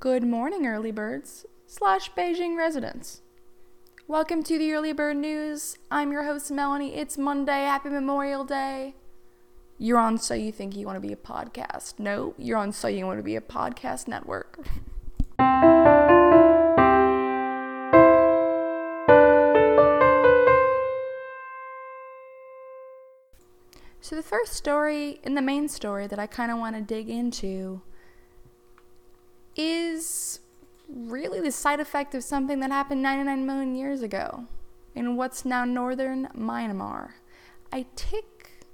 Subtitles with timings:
[0.00, 3.20] Good morning, early birds slash Beijing residents.
[4.08, 5.76] Welcome to the Early Bird News.
[5.90, 6.94] I'm your host, Melanie.
[6.94, 7.64] It's Monday.
[7.64, 8.94] Happy Memorial Day.
[9.76, 11.98] You're on So You Think You Want to Be a Podcast.
[11.98, 14.66] No, you're on So You Want to Be a Podcast Network.
[24.00, 27.10] So, the first story in the main story that I kind of want to dig
[27.10, 27.82] into
[29.60, 30.40] is
[31.08, 34.44] really the side effect of something that happened 99 million years ago
[34.94, 37.12] in what's now northern Myanmar.
[37.72, 38.66] I tick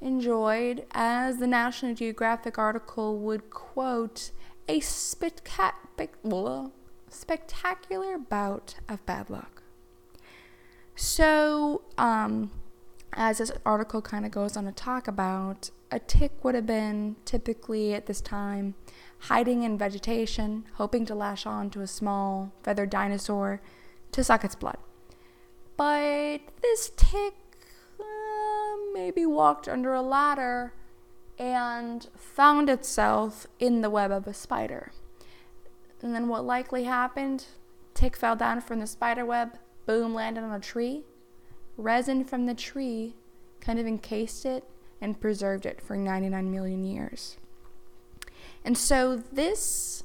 [0.00, 4.32] enjoyed, as the National Geographic article would quote,
[4.68, 6.70] a spectacular
[8.18, 9.62] bout of bad luck.
[10.94, 12.50] So, um,
[13.12, 17.16] as this article kind of goes on to talk about, a tick would have been
[17.24, 18.74] typically at this time
[19.20, 23.60] hiding in vegetation, hoping to lash on to a small feathered dinosaur
[24.12, 24.78] to suck its blood.
[25.76, 27.34] But this tick
[28.00, 30.72] uh, maybe walked under a ladder
[31.38, 34.92] and found itself in the web of a spider.
[36.02, 37.46] And then what likely happened?
[37.94, 41.04] Tick fell down from the spider web, boom, landed on a tree.
[41.82, 43.14] Resin from the tree
[43.60, 44.64] kind of encased it
[45.00, 47.36] and preserved it for 99 million years.
[48.64, 50.04] And so, this,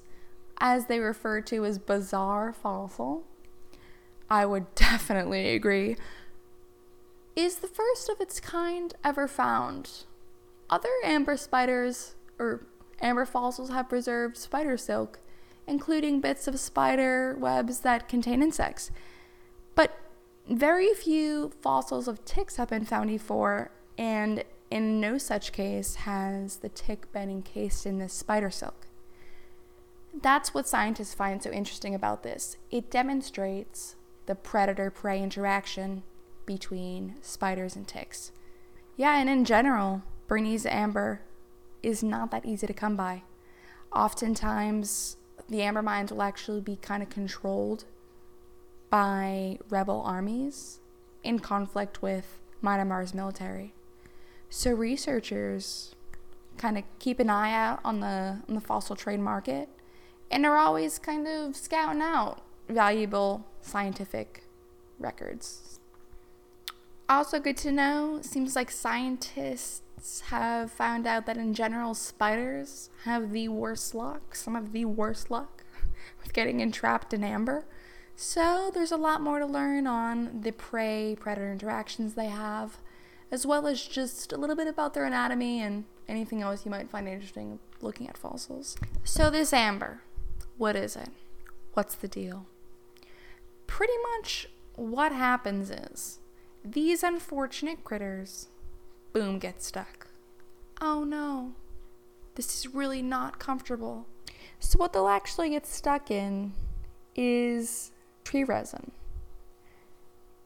[0.59, 3.23] as they refer to as bizarre fossil,
[4.29, 5.97] I would definitely agree,
[7.35, 10.05] is the first of its kind ever found.
[10.69, 12.65] Other amber spiders or
[12.99, 15.19] amber fossils have preserved spider silk,
[15.67, 18.89] including bits of spider webs that contain insects.
[20.49, 26.57] Very few fossils of ticks have been found before, and in no such case has
[26.57, 28.87] the tick been encased in this spider silk.
[30.21, 32.55] That's what scientists find so interesting about this.
[32.71, 33.95] It demonstrates
[34.25, 36.03] the predator prey interaction
[36.45, 38.31] between spiders and ticks.
[38.95, 41.21] Yeah, and in general, Burmese amber
[41.83, 43.23] is not that easy to come by.
[43.93, 45.17] Oftentimes,
[45.49, 47.85] the amber mines will actually be kind of controlled
[48.89, 50.79] by rebel armies
[51.23, 53.73] in conflict with Myanmar's military.
[54.49, 55.95] So researchers
[56.57, 59.69] kind of keep an eye out on the on the fossil trade market
[60.31, 64.43] and are always kind of scouting out valuable scientific
[64.99, 65.79] records.
[67.09, 73.31] Also good to know, seems like scientists have found out that in general spiders have
[73.31, 75.63] the worst luck, some of the worst luck
[76.21, 77.65] with getting entrapped in amber.
[78.19, 82.79] So there's a lot more to learn on the prey predator interactions they have
[83.31, 86.89] as well as just a little bit about their anatomy and anything else you might
[86.89, 88.75] find interesting looking at fossils.
[89.03, 90.01] So, this amber,
[90.57, 91.09] what is it?
[91.73, 92.47] What's the deal?
[93.67, 96.17] Pretty much what happens is
[96.65, 98.47] these unfortunate critters,
[99.13, 100.07] boom, get stuck.
[100.81, 101.53] Oh no,
[102.33, 104.07] this is really not comfortable.
[104.57, 106.53] So, what they'll actually get stuck in
[107.15, 107.91] is
[108.27, 108.91] tree resin,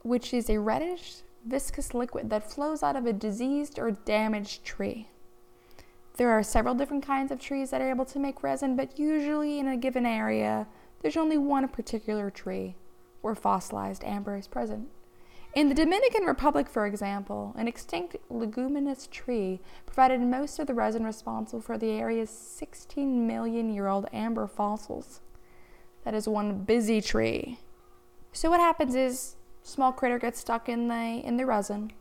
[0.03, 5.07] which is a reddish viscous liquid that flows out of a diseased or damaged tree.
[6.17, 9.57] There are several different kinds of trees that are able to make resin, but usually
[9.57, 10.67] in a given area,
[11.01, 12.75] there's only one particular tree
[13.21, 14.87] where fossilized amber is present.
[15.55, 21.03] In the Dominican Republic, for example, an extinct leguminous tree provided most of the resin
[21.03, 25.21] responsible for the area's 16 million year old amber fossils.
[26.03, 27.57] That is one busy tree.
[28.33, 31.91] So, what happens is small critter gets stuck in the in the resin.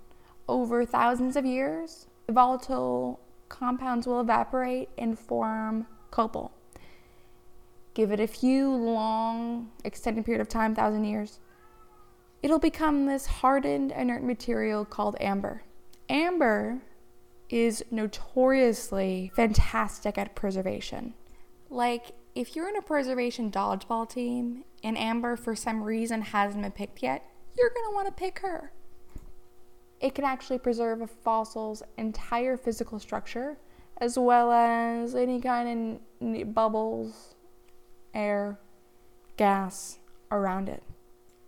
[0.48, 6.52] Over thousands of years, the volatile compounds will evaporate and form copal.
[7.94, 11.40] Give it a few long, extended period of time, thousand years,
[12.42, 15.62] it'll become this hardened, inert material called amber.
[16.08, 16.80] Amber
[17.48, 21.14] is notoriously fantastic at preservation.
[21.68, 26.72] Like, if you're in a preservation dodgeball team and amber for some reason hasn't been
[26.72, 27.24] picked yet,
[27.56, 28.72] you're going to want to pick her.
[30.00, 33.58] It can actually preserve a fossil's entire physical structure,
[33.98, 37.34] as well as any kind of bubbles,
[38.14, 38.58] air,
[39.36, 39.98] gas
[40.30, 40.82] around it.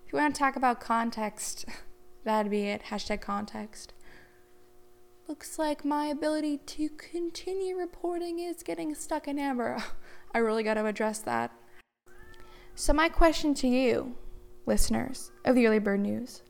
[0.06, 1.64] If you want to talk about context,
[2.24, 2.82] that'd be it.
[2.90, 3.94] Hashtag context.
[5.32, 9.82] Looks like my ability to continue reporting is getting stuck in amber.
[10.34, 11.50] I really got to address that.
[12.74, 14.14] So, my question to you
[14.66, 16.42] listeners of the Early Bird News.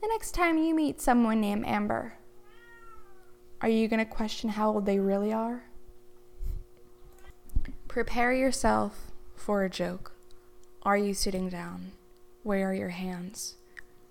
[0.00, 2.14] The next time you meet someone named Amber,
[3.60, 5.62] are you going to question how old they really are?
[7.86, 10.10] Prepare yourself for a joke.
[10.82, 11.92] Are you sitting down?
[12.42, 13.54] Where are your hands?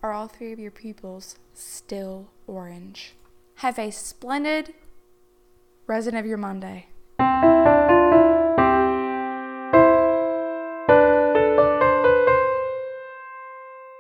[0.02, 3.16] Are all three of your pupils still orange?
[3.62, 4.74] Have a splendid
[5.86, 6.88] resident of your Monday.